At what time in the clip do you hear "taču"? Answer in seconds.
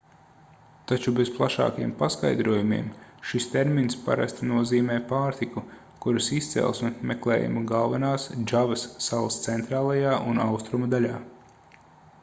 0.91-1.11